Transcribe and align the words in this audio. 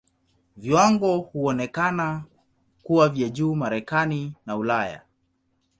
Viwango 0.57 1.17
huonekana 1.19 2.23
kuwa 2.83 3.09
vya 3.09 3.29
juu 3.29 3.55
Marekani 3.55 4.33
na 4.45 4.57
Ulaya. 4.57 5.01